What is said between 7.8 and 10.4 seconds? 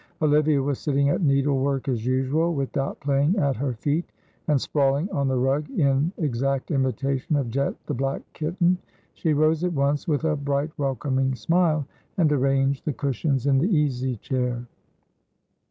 the black kitten; she rose at once with a